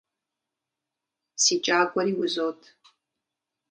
[1.43, 2.59] Си кӀагуэри узот.